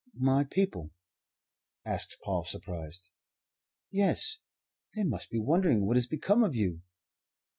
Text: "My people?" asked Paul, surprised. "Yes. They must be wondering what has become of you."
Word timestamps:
"My 0.17 0.45
people?" 0.45 0.89
asked 1.85 2.17
Paul, 2.23 2.43
surprised. 2.43 3.11
"Yes. 3.91 4.37
They 4.95 5.03
must 5.03 5.29
be 5.29 5.37
wondering 5.37 5.85
what 5.85 5.95
has 5.95 6.07
become 6.07 6.43
of 6.43 6.55
you." 6.55 6.81